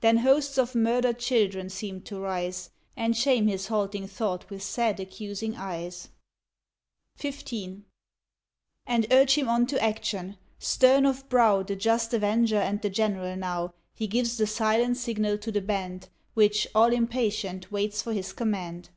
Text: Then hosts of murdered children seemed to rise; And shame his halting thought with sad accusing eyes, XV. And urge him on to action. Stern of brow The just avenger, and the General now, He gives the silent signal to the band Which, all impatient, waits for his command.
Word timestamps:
Then 0.00 0.16
hosts 0.16 0.58
of 0.58 0.74
murdered 0.74 1.20
children 1.20 1.70
seemed 1.70 2.04
to 2.06 2.18
rise; 2.18 2.70
And 2.96 3.16
shame 3.16 3.46
his 3.46 3.68
halting 3.68 4.08
thought 4.08 4.50
with 4.50 4.60
sad 4.60 4.98
accusing 4.98 5.54
eyes, 5.54 6.08
XV. 7.22 7.82
And 8.88 9.06
urge 9.12 9.34
him 9.34 9.48
on 9.48 9.66
to 9.66 9.80
action. 9.80 10.36
Stern 10.58 11.06
of 11.06 11.28
brow 11.28 11.62
The 11.62 11.76
just 11.76 12.12
avenger, 12.12 12.56
and 12.58 12.82
the 12.82 12.90
General 12.90 13.36
now, 13.36 13.72
He 13.94 14.08
gives 14.08 14.36
the 14.36 14.48
silent 14.48 14.96
signal 14.96 15.38
to 15.38 15.52
the 15.52 15.60
band 15.62 16.08
Which, 16.34 16.66
all 16.74 16.92
impatient, 16.92 17.70
waits 17.70 18.02
for 18.02 18.12
his 18.12 18.32
command. 18.32 18.88